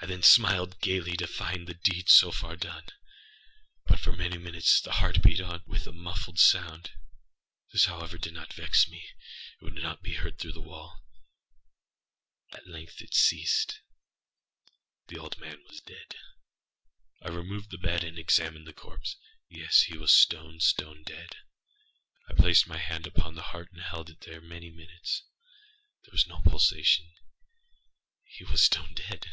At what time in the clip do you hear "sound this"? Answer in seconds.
6.38-7.86